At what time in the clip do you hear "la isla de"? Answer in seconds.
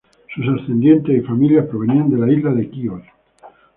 2.17-2.67